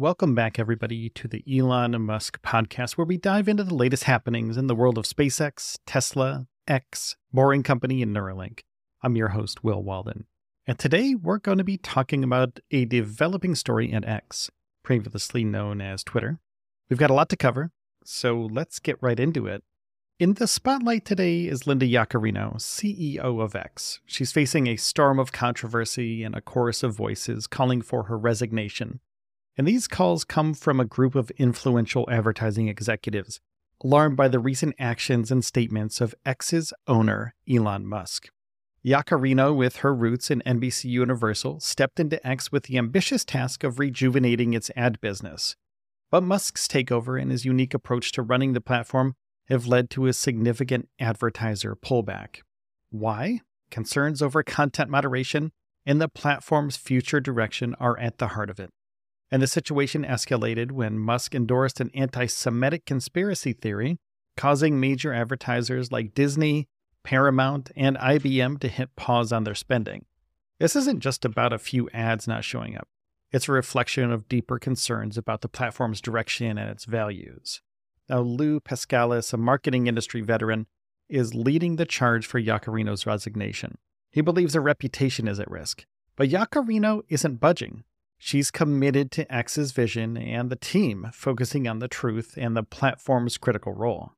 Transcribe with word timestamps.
Welcome 0.00 0.32
back, 0.36 0.60
everybody, 0.60 1.08
to 1.08 1.26
the 1.26 1.42
Elon 1.52 2.00
Musk 2.00 2.40
podcast, 2.40 2.92
where 2.92 3.04
we 3.04 3.16
dive 3.16 3.48
into 3.48 3.64
the 3.64 3.74
latest 3.74 4.04
happenings 4.04 4.56
in 4.56 4.68
the 4.68 4.76
world 4.76 4.96
of 4.96 5.06
SpaceX, 5.06 5.76
Tesla, 5.86 6.46
X, 6.68 7.16
Boring 7.32 7.64
Company, 7.64 8.00
and 8.00 8.14
Neuralink. 8.14 8.60
I'm 9.02 9.16
your 9.16 9.30
host, 9.30 9.64
Will 9.64 9.82
Walden. 9.82 10.26
And 10.68 10.78
today 10.78 11.16
we're 11.16 11.40
going 11.40 11.58
to 11.58 11.64
be 11.64 11.78
talking 11.78 12.22
about 12.22 12.60
a 12.70 12.84
developing 12.84 13.56
story 13.56 13.92
at 13.92 14.04
X, 14.04 14.52
previously 14.84 15.42
known 15.42 15.80
as 15.80 16.04
Twitter. 16.04 16.38
We've 16.88 16.96
got 16.96 17.10
a 17.10 17.14
lot 17.14 17.28
to 17.30 17.36
cover, 17.36 17.72
so 18.04 18.48
let's 18.52 18.78
get 18.78 19.02
right 19.02 19.18
into 19.18 19.48
it. 19.48 19.64
In 20.20 20.34
the 20.34 20.46
spotlight 20.46 21.06
today 21.06 21.46
is 21.46 21.66
Linda 21.66 21.86
Yaccarino, 21.86 22.54
CEO 22.58 23.42
of 23.42 23.56
X. 23.56 23.98
She's 24.06 24.30
facing 24.30 24.68
a 24.68 24.76
storm 24.76 25.18
of 25.18 25.32
controversy 25.32 26.22
and 26.22 26.36
a 26.36 26.40
chorus 26.40 26.84
of 26.84 26.94
voices 26.94 27.48
calling 27.48 27.82
for 27.82 28.04
her 28.04 28.16
resignation 28.16 29.00
and 29.58 29.66
these 29.66 29.88
calls 29.88 30.24
come 30.24 30.54
from 30.54 30.78
a 30.78 30.84
group 30.84 31.16
of 31.16 31.32
influential 31.32 32.08
advertising 32.08 32.68
executives, 32.68 33.40
alarmed 33.82 34.16
by 34.16 34.28
the 34.28 34.38
recent 34.38 34.76
actions 34.78 35.32
and 35.32 35.44
statements 35.44 36.00
of 36.00 36.14
X's 36.24 36.72
owner, 36.86 37.34
Elon 37.50 37.84
Musk. 37.84 38.28
Yaccarino, 38.86 39.54
with 39.54 39.78
her 39.78 39.92
roots 39.92 40.30
in 40.30 40.40
NBC 40.46 40.84
Universal, 40.84 41.58
stepped 41.58 41.98
into 41.98 42.24
X 42.24 42.52
with 42.52 42.64
the 42.64 42.78
ambitious 42.78 43.24
task 43.24 43.64
of 43.64 43.80
rejuvenating 43.80 44.54
its 44.54 44.70
ad 44.76 45.00
business. 45.00 45.56
But 46.12 46.22
Musk's 46.22 46.68
takeover 46.68 47.20
and 47.20 47.32
his 47.32 47.44
unique 47.44 47.74
approach 47.74 48.12
to 48.12 48.22
running 48.22 48.52
the 48.52 48.60
platform 48.60 49.16
have 49.48 49.66
led 49.66 49.90
to 49.90 50.06
a 50.06 50.12
significant 50.12 50.88
advertiser 51.00 51.74
pullback. 51.74 52.42
Why? 52.90 53.40
Concerns 53.72 54.22
over 54.22 54.44
content 54.44 54.88
moderation 54.88 55.50
and 55.84 56.00
the 56.00 56.08
platform's 56.08 56.76
future 56.76 57.18
direction 57.18 57.74
are 57.80 57.98
at 57.98 58.18
the 58.18 58.28
heart 58.28 58.50
of 58.50 58.60
it 58.60 58.70
and 59.30 59.42
the 59.42 59.46
situation 59.46 60.04
escalated 60.04 60.72
when 60.72 60.98
Musk 60.98 61.34
endorsed 61.34 61.80
an 61.80 61.90
anti 61.94 62.26
Semitic 62.26 62.84
conspiracy 62.86 63.52
theory, 63.52 63.98
causing 64.36 64.80
major 64.80 65.12
advertisers 65.12 65.92
like 65.92 66.14
Disney, 66.14 66.68
Paramount, 67.04 67.70
and 67.76 67.96
IBM 67.98 68.58
to 68.60 68.68
hit 68.68 68.96
pause 68.96 69.32
on 69.32 69.44
their 69.44 69.54
spending. 69.54 70.06
This 70.58 70.74
isn't 70.74 71.00
just 71.00 71.24
about 71.24 71.52
a 71.52 71.58
few 71.58 71.88
ads 71.90 72.26
not 72.26 72.44
showing 72.44 72.76
up, 72.76 72.88
it's 73.30 73.48
a 73.48 73.52
reflection 73.52 74.10
of 74.10 74.28
deeper 74.28 74.58
concerns 74.58 75.18
about 75.18 75.42
the 75.42 75.48
platform's 75.48 76.00
direction 76.00 76.56
and 76.56 76.70
its 76.70 76.86
values. 76.86 77.60
Now, 78.08 78.20
Lou 78.20 78.58
Paskalis, 78.58 79.34
a 79.34 79.36
marketing 79.36 79.86
industry 79.86 80.22
veteran, 80.22 80.66
is 81.10 81.34
leading 81.34 81.76
the 81.76 81.84
charge 81.84 82.26
for 82.26 82.40
Yaccarino's 82.40 83.06
resignation. 83.06 83.76
He 84.10 84.22
believes 84.22 84.54
her 84.54 84.62
reputation 84.62 85.28
is 85.28 85.38
at 85.38 85.50
risk. 85.50 85.84
But 86.16 86.30
Yaccarino 86.30 87.02
isn't 87.08 87.36
budging. 87.38 87.84
She's 88.18 88.50
committed 88.50 89.10
to 89.12 89.32
X's 89.32 89.72
vision 89.72 90.16
and 90.16 90.50
the 90.50 90.56
team 90.56 91.08
focusing 91.12 91.68
on 91.68 91.78
the 91.78 91.88
truth 91.88 92.34
and 92.36 92.56
the 92.56 92.64
platform's 92.64 93.38
critical 93.38 93.72
role. 93.72 94.12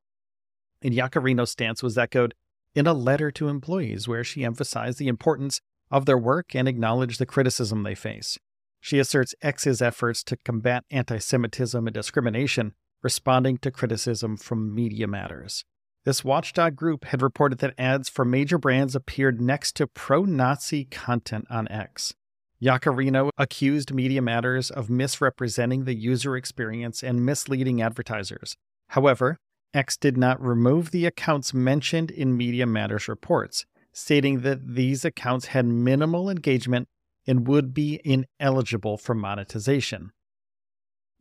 And 0.83 0.95
Yaccarino's 0.95 1.51
stance 1.51 1.83
was 1.83 1.99
echoed 1.99 2.35
in 2.75 2.87
a 2.87 2.95
letter 2.95 3.31
to 3.33 3.49
employees 3.49 4.09
where 4.09 4.25
she 4.25 4.45
emphasized 4.45 4.99
the 4.99 5.09
importance 5.09 5.61
of 5.91 6.07
their 6.07 6.19
work 6.19 6.55
and 6.55 6.67
acknowledged 6.67 7.19
the 7.19 7.27
criticism 7.27 7.83
they 7.83 7.95
face. 7.95 8.39
She 8.81 8.99
asserts 8.99 9.35
X's 9.43 9.83
efforts 9.83 10.25
to 10.25 10.39
combat 10.39 10.85
anti 10.91 11.19
Semitism 11.19 11.87
and 11.87 11.95
discrimination, 11.95 12.73
responding 13.03 13.59
to 13.59 13.71
criticism 13.71 14.39
from 14.39 14.75
Media 14.75 15.07
Matters. 15.07 15.65
This 16.05 16.25
watchdog 16.25 16.77
group 16.77 17.05
had 17.05 17.21
reported 17.21 17.59
that 17.59 17.75
ads 17.77 18.09
for 18.09 18.25
major 18.25 18.57
brands 18.57 18.97
appeared 18.97 19.41
next 19.41 19.77
to 19.77 19.87
pro 19.87 20.25
Nazi 20.25 20.87
content 20.87 21.47
on 21.51 21.69
X. 21.69 22.15
Yaccarino 22.63 23.31
accused 23.39 23.95
Media 23.95 24.21
Matters 24.21 24.71
of 24.71 24.91
misrepresenting 24.91 25.85
the 25.85 25.95
user 25.95 26.37
experience 26.37 27.03
and 27.03 27.25
misleading 27.25 27.81
advertisers. 27.81 28.55
However, 28.89 29.39
X 29.73 29.97
did 29.97 30.19
not 30.19 30.43
remove 30.43 30.91
the 30.91 31.07
accounts 31.07 31.55
mentioned 31.55 32.11
in 32.11 32.37
Media 32.37 32.67
Matters 32.67 33.09
reports, 33.09 33.65
stating 33.93 34.41
that 34.41 34.75
these 34.75 35.05
accounts 35.05 35.47
had 35.47 35.65
minimal 35.65 36.29
engagement 36.29 36.89
and 37.27 37.49
would 37.49 37.73
be 37.73 38.01
ineligible 38.05 38.99
for 38.99 39.15
monetization. 39.15 40.11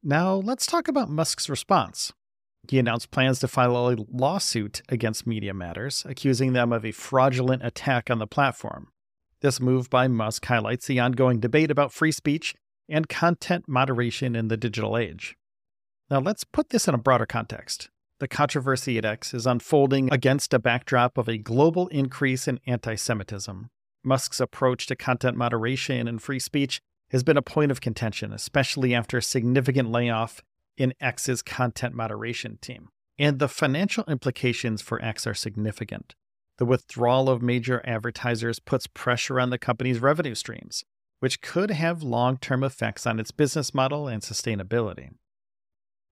Now, 0.03 0.35
let's 0.35 0.65
talk 0.65 0.87
about 0.87 1.09
Musk's 1.09 1.49
response. 1.49 2.11
He 2.67 2.79
announced 2.79 3.11
plans 3.11 3.39
to 3.39 3.47
file 3.47 3.89
a 3.89 3.95
lawsuit 4.11 4.81
against 4.89 5.27
Media 5.27 5.53
Matters, 5.53 6.05
accusing 6.07 6.53
them 6.53 6.73
of 6.73 6.83
a 6.83 6.91
fraudulent 6.91 7.65
attack 7.65 8.09
on 8.09 8.19
the 8.19 8.27
platform. 8.27 8.87
This 9.41 9.61
move 9.61 9.89
by 9.89 10.09
Musk 10.09 10.45
highlights 10.45 10.87
the 10.87 10.99
ongoing 10.99 11.39
debate 11.39 11.71
about 11.71 11.93
free 11.93 12.11
speech 12.11 12.55
and 12.89 13.07
content 13.07 13.69
moderation 13.69 14.35
in 14.35 14.49
the 14.49 14.57
digital 14.57 14.97
age. 14.97 15.37
Now, 16.09 16.19
let's 16.19 16.43
put 16.43 16.69
this 16.69 16.89
in 16.89 16.93
a 16.93 16.97
broader 16.97 17.25
context. 17.25 17.89
The 18.19 18.27
controversy 18.27 18.97
at 18.97 19.05
X 19.05 19.33
is 19.33 19.47
unfolding 19.47 20.11
against 20.11 20.53
a 20.53 20.59
backdrop 20.59 21.17
of 21.17 21.29
a 21.29 21.37
global 21.37 21.87
increase 21.87 22.49
in 22.49 22.59
anti 22.67 22.95
Semitism. 22.95 23.69
Musk's 24.03 24.41
approach 24.41 24.87
to 24.87 24.95
content 24.95 25.37
moderation 25.37 26.07
and 26.07 26.21
free 26.21 26.39
speech 26.39 26.81
has 27.11 27.23
been 27.23 27.37
a 27.37 27.41
point 27.41 27.71
of 27.71 27.79
contention, 27.79 28.33
especially 28.33 28.93
after 28.93 29.17
a 29.17 29.23
significant 29.23 29.89
layoff 29.89 30.41
in 30.75 30.93
X's 30.99 31.41
content 31.41 31.95
moderation 31.95 32.57
team. 32.61 32.89
And 33.17 33.39
the 33.39 33.47
financial 33.47 34.03
implications 34.09 34.81
for 34.81 35.03
X 35.03 35.25
are 35.25 35.33
significant. 35.33 36.15
The 36.59 36.65
withdrawal 36.65 37.29
of 37.29 37.41
major 37.41 37.81
advertisers 37.85 38.59
puts 38.59 38.85
pressure 38.85 39.39
on 39.39 39.49
the 39.49 39.57
company's 39.57 40.01
revenue 40.01 40.35
streams, 40.35 40.83
which 41.21 41.39
could 41.39 41.71
have 41.71 42.03
long 42.03 42.37
term 42.37 42.65
effects 42.65 43.07
on 43.07 43.17
its 43.17 43.31
business 43.31 43.73
model 43.73 44.09
and 44.09 44.21
sustainability. 44.21 45.11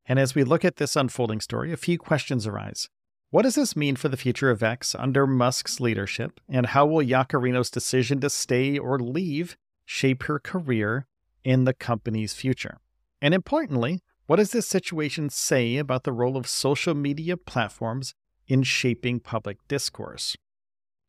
And 0.06 0.18
as 0.18 0.36
we 0.36 0.46
look 0.46 0.63
at 0.63 0.78
this 0.78 0.96
unfolding 0.96 1.41
story, 1.41 1.74
a 1.74 1.78
few 1.78 1.97
questions 1.97 2.47
arise. 2.47 2.88
What 3.30 3.41
does 3.41 3.56
this 3.56 3.75
mean 3.75 3.97
for 3.97 4.07
the 4.07 4.16
future 4.16 4.50
of 4.50 4.63
X 4.63 4.96
under 4.96 5.28
Musk's 5.28 5.81
leadership, 5.81 6.40
and 6.47 6.68
how 6.68 6.86
will 6.86 7.06
Yaccarino's 7.06 7.69
decision 7.69 8.22
to 8.22 8.30
stay 8.30 8.78
or 8.78 8.97
leave 8.97 9.57
shape 9.84 10.24
her 10.24 10.40
career 10.40 11.07
in 11.44 11.66
the 11.66 11.74
company's 11.74 12.34
future? 12.34 12.78
And 13.22 13.34
importantly, 13.34 14.02
what 14.27 14.38
does 14.38 14.51
this 14.51 14.66
situation 14.66 15.30
say 15.30 15.75
about 15.75 16.06
the 16.06 16.13
role 16.13 16.38
of 16.38 16.48
social 16.48 16.94
media 16.94 17.36
platforms 17.36 18.16
in 18.48 18.63
shaping 18.63 19.19
public 19.19 19.57
discourse. 19.68 20.38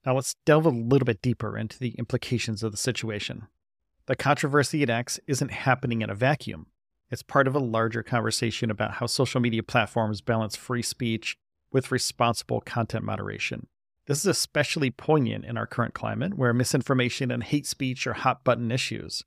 Now 0.07 0.15
let's 0.15 0.37
delve 0.47 0.67
a 0.67 0.71
little 0.71 1.07
bit 1.07 1.23
deeper 1.23 1.59
into 1.59 1.79
the 1.79 1.95
implications 1.99 2.63
of 2.63 2.73
the 2.73 2.79
situation. 2.79 3.49
The 4.07 4.17
controversy 4.17 4.83
at 4.83 4.91
X 4.91 5.21
isn't 5.27 5.53
happening 5.53 6.03
in 6.03 6.11
a 6.11 6.15
vacuum. 6.15 6.67
It's 7.11 7.23
part 7.23 7.47
of 7.47 7.55
a 7.55 7.61
larger 7.61 8.03
conversation 8.03 8.71
about 8.71 8.95
how 8.95 9.07
social 9.07 9.41
media 9.41 9.63
platforms 9.63 10.21
balance 10.21 10.57
free 10.57 10.83
speech 10.83 11.37
with 11.73 11.93
responsible 11.93 12.61
content 12.61 13.05
moderation. 13.05 13.67
This 14.07 14.21
is 14.21 14.27
especially 14.27 14.91
poignant 14.91 15.45
in 15.45 15.59
our 15.59 15.67
current 15.67 15.93
climate, 15.93 16.35
where 16.35 16.55
misinformation 16.55 17.31
and 17.31 17.45
hate 17.45 17.67
speech 17.67 18.07
are 18.07 18.15
hot 18.15 18.43
button 18.45 18.71
issues. 18.73 19.23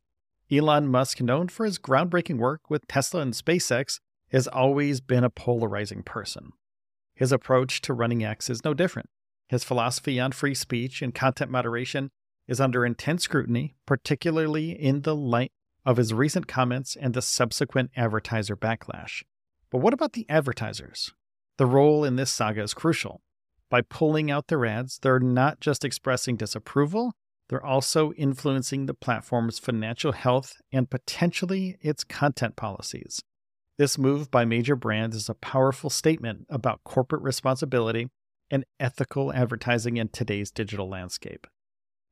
Elon 0.52 0.88
Musk, 0.88 1.22
known 1.22 1.48
for 1.48 1.66
his 1.66 1.78
groundbreaking 1.78 2.38
work 2.38 2.70
with 2.70 2.88
Tesla 2.88 3.22
and 3.22 3.34
SpaceX, 3.34 4.00
has 4.32 4.48
always 4.48 5.00
been 5.00 5.24
a 5.24 5.30
polarizing 5.30 6.02
person. 6.02 6.52
His 7.14 7.32
approach 7.32 7.82
to 7.82 7.94
running 7.94 8.24
X 8.24 8.50
is 8.50 8.66
no 8.66 8.74
different. 8.74 9.10
His 9.52 9.66
philosophy 9.66 10.18
on 10.18 10.32
free 10.32 10.56
speech 10.56 11.02
and 11.02 11.14
content 11.14 11.52
moderation 11.52 12.10
is 12.48 12.62
under 12.62 12.86
intense 12.86 13.24
scrutiny, 13.24 13.76
particularly 13.86 14.72
in 14.72 15.02
the 15.02 15.14
light 15.14 15.52
of 15.86 15.98
his 15.98 16.14
recent 16.14 16.48
comments 16.48 16.96
and 16.96 17.14
the 17.14 17.22
subsequent 17.22 17.92
advertiser 17.98 18.56
backlash. 18.56 19.24
But 19.70 19.80
what 19.80 19.94
about 19.94 20.14
the 20.14 20.26
advertisers? 20.30 21.12
The 21.58 21.66
role 21.66 22.06
in 22.06 22.16
this 22.16 22.32
saga 22.32 22.64
is 22.64 22.74
crucial. 22.74 23.20
By 23.70 23.82
pulling 23.82 24.32
out 24.32 24.48
their 24.48 24.66
ads, 24.66 25.00
they're 25.00 25.20
not 25.20 25.60
just 25.60 25.84
expressing 25.84 26.38
disapproval, 26.38 27.12
they're 27.50 27.66
also 27.66 28.14
influencing 28.14 28.86
the 28.86 28.94
platform's 28.94 29.60
financial 29.60 30.14
health 30.14 30.62
and 30.72 30.90
potentially 30.90 31.78
its 31.82 32.06
content 32.06 32.56
policies. 32.56 33.22
This 33.78 33.98
move 33.98 34.32
by 34.32 34.46
major 34.46 34.78
brands 34.78 35.14
is 35.14 35.28
a 35.28 35.34
powerful 35.34 35.90
statement 35.90 36.46
about 36.50 36.86
corporate 36.86 37.22
responsibility 37.22 38.08
and 38.52 38.66
ethical 38.80 39.34
advertising 39.34 39.98
in 39.98 40.10
today's 40.10 40.52
digital 40.52 40.88
landscape. 40.88 41.48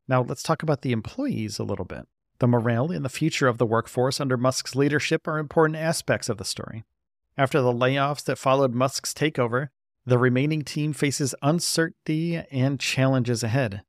Now, 0.08 0.24
let's 0.24 0.42
talk 0.42 0.64
about 0.64 0.82
the 0.82 0.92
employees 0.92 1.60
a 1.60 1.64
little 1.64 1.86
bit. 1.86 2.08
The 2.40 2.48
morale 2.48 2.92
and 2.92 3.06
the 3.06 3.10
future 3.10 3.48
of 3.48 3.58
the 3.58 3.66
workforce 3.66 4.20
under 4.20 4.38
Musk's 4.38 4.76
leadership 4.76 5.28
are 5.28 5.38
important 5.38 5.78
aspects 5.78 6.30
of 6.30 6.38
the 6.38 6.46
story. 6.46 6.86
After 7.38 7.62
the 7.62 7.74
layoffs 7.74 8.24
that 8.24 8.38
followed 8.38 8.74
Musk's 8.74 9.14
takeover, 9.14 9.68
the 10.06 10.18
remaining 10.18 10.64
team 10.64 10.94
faces 10.94 11.36
uncertainty 11.42 12.38
and 12.52 12.80
challenges 12.80 13.44
ahead. 13.44 13.84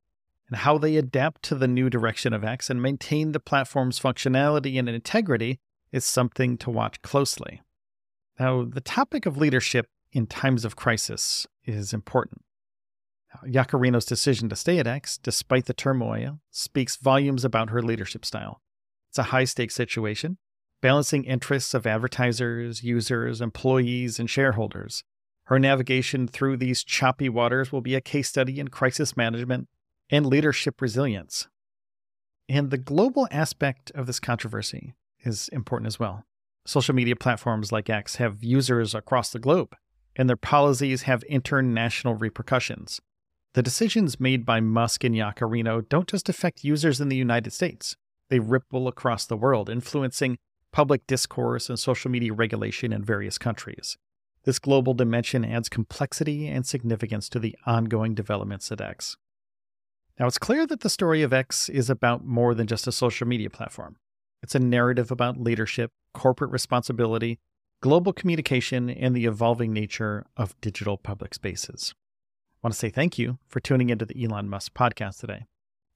And 0.48 0.58
how 0.58 0.78
they 0.78 0.96
adapt 0.96 1.44
to 1.44 1.54
the 1.54 1.68
new 1.68 1.88
direction 1.88 2.32
of 2.32 2.44
X 2.44 2.68
and 2.68 2.82
maintain 2.82 3.32
the 3.32 3.40
platform's 3.40 4.00
functionality 4.00 4.78
and 4.78 4.88
integrity 4.88 5.60
is 5.92 6.04
something 6.04 6.58
to 6.58 6.70
watch 6.70 7.00
closely. 7.02 7.62
Now, 8.38 8.64
the 8.64 8.80
topic 8.80 9.26
of 9.26 9.36
leadership 9.36 9.86
in 10.12 10.26
times 10.26 10.64
of 10.64 10.76
crisis 10.76 11.46
is 11.74 11.92
important. 11.92 12.42
Yaccarino's 13.46 14.04
decision 14.04 14.48
to 14.48 14.56
stay 14.56 14.78
at 14.78 14.86
X, 14.86 15.18
despite 15.18 15.66
the 15.66 15.74
turmoil, 15.74 16.40
speaks 16.50 16.96
volumes 16.96 17.44
about 17.44 17.70
her 17.70 17.82
leadership 17.82 18.24
style. 18.24 18.60
It's 19.10 19.18
a 19.18 19.24
high 19.24 19.44
stakes 19.44 19.74
situation, 19.74 20.38
balancing 20.80 21.24
interests 21.24 21.74
of 21.74 21.86
advertisers, 21.86 22.82
users, 22.82 23.40
employees, 23.40 24.18
and 24.18 24.28
shareholders. 24.28 25.04
Her 25.44 25.58
navigation 25.58 26.28
through 26.28 26.56
these 26.58 26.84
choppy 26.84 27.28
waters 27.28 27.72
will 27.72 27.80
be 27.80 27.94
a 27.94 28.00
case 28.00 28.28
study 28.28 28.60
in 28.60 28.68
crisis 28.68 29.16
management 29.16 29.68
and 30.08 30.26
leadership 30.26 30.80
resilience. 30.80 31.48
And 32.48 32.70
the 32.70 32.78
global 32.78 33.28
aspect 33.30 33.90
of 33.94 34.06
this 34.06 34.20
controversy 34.20 34.94
is 35.24 35.48
important 35.52 35.86
as 35.86 36.00
well. 36.00 36.24
Social 36.66 36.94
media 36.94 37.16
platforms 37.16 37.72
like 37.72 37.88
X 37.88 38.16
have 38.16 38.44
users 38.44 38.94
across 38.94 39.30
the 39.30 39.38
globe, 39.38 39.74
and 40.16 40.28
their 40.28 40.36
policies 40.36 41.02
have 41.02 41.22
international 41.24 42.14
repercussions. 42.14 43.00
The 43.54 43.62
decisions 43.62 44.20
made 44.20 44.46
by 44.46 44.60
Musk 44.60 45.04
and 45.04 45.14
Yaccarino 45.14 45.88
don't 45.88 46.08
just 46.08 46.28
affect 46.28 46.64
users 46.64 47.00
in 47.00 47.08
the 47.08 47.16
United 47.16 47.52
States, 47.52 47.96
they 48.30 48.38
ripple 48.38 48.88
across 48.88 49.26
the 49.26 49.36
world, 49.36 49.68
influencing 49.68 50.38
public 50.72 51.06
discourse 51.06 51.68
and 51.68 51.78
social 51.78 52.10
media 52.10 52.32
regulation 52.32 52.92
in 52.92 53.04
various 53.04 53.38
countries. 53.38 53.98
This 54.44 54.58
global 54.58 54.94
dimension 54.94 55.44
adds 55.44 55.68
complexity 55.68 56.46
and 56.46 56.64
significance 56.64 57.28
to 57.30 57.38
the 57.38 57.56
ongoing 57.66 58.14
developments 58.14 58.70
at 58.72 58.80
X. 58.80 59.16
Now, 60.18 60.26
it's 60.26 60.38
clear 60.38 60.66
that 60.66 60.80
the 60.80 60.90
story 60.90 61.22
of 61.22 61.32
X 61.32 61.68
is 61.68 61.90
about 61.90 62.24
more 62.24 62.54
than 62.54 62.66
just 62.66 62.86
a 62.86 62.92
social 62.92 63.26
media 63.26 63.50
platform. 63.50 63.96
It's 64.42 64.54
a 64.54 64.60
narrative 64.60 65.10
about 65.10 65.40
leadership, 65.40 65.90
corporate 66.14 66.50
responsibility, 66.50 67.38
global 67.80 68.12
communication, 68.12 68.90
and 68.90 69.16
the 69.16 69.24
evolving 69.24 69.72
nature 69.72 70.26
of 70.36 70.60
digital 70.60 70.98
public 70.98 71.34
spaces. 71.34 71.94
I 72.62 72.66
want 72.66 72.74
to 72.74 72.78
say 72.78 72.90
thank 72.90 73.18
you 73.18 73.38
for 73.48 73.60
tuning 73.60 73.88
into 73.88 74.04
the 74.04 74.22
Elon 74.22 74.48
Musk 74.48 74.74
podcast 74.74 75.20
today. 75.20 75.46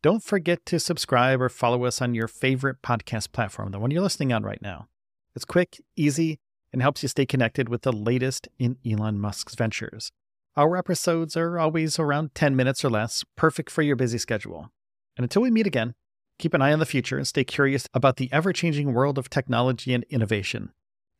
Don't 0.03 0.23
forget 0.23 0.65
to 0.67 0.81
subscribe 0.81 1.41
or 1.41 1.49
follow 1.49 1.85
us 1.85 2.01
on 2.01 2.15
your 2.15 2.29
favorite 2.29 2.81
podcast 2.83 3.33
platform, 3.33 3.71
the 3.71 3.79
one 3.79 3.91
you're 3.91 4.03
listening 4.03 4.33
on 4.33 4.43
right 4.43 4.63
now. 4.63 4.89
It's 5.35 5.45
quick, 5.45 5.83
easy, 5.97 6.39
and 6.73 6.81
helps 6.81 7.03
you 7.03 7.09
stay 7.09 7.27
connected 7.27 7.69
with 7.69 7.83
the 7.83 7.93
latest 7.93 8.49
in 8.59 8.79
Elon 8.87 9.19
Musk's 9.19 9.55
ventures. 9.55 10.11
Our 10.57 10.77
episodes 10.77 11.37
are 11.37 11.59
always 11.59 11.99
around 11.99 12.35
10 12.35 12.57
minutes 12.57 12.85
or 12.85 12.91
less, 12.91 13.25
perfect 13.37 13.71
for 13.71 13.83
your 13.83 13.97
busy 13.97 14.19
schedule. 14.19 14.71
And 15.17 15.25
until 15.25 15.43
we 15.43 15.51
meet 15.51 15.67
again, 15.67 15.95
keep 16.39 16.55
an 16.55 16.63
eye 16.63 16.73
on 16.73 16.79
the 16.79 16.87
future 16.87 17.19
and 17.19 17.27
stay 17.27 17.45
curious 17.45 17.87
about 17.93 18.17
the 18.17 18.29
ever 18.33 18.53
changing 18.53 18.95
world 18.95 19.19
of 19.19 19.29
technology 19.29 19.93
and 19.93 20.05
innovation. 20.05 20.71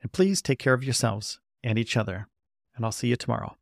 And 0.05 0.13
please 0.13 0.43
take 0.43 0.59
care 0.59 0.75
of 0.75 0.85
yourselves 0.85 1.41
and 1.63 1.79
each 1.79 1.97
other. 1.97 2.29
And 2.77 2.85
I'll 2.85 2.93
see 2.93 3.09
you 3.09 3.17
tomorrow. 3.17 3.57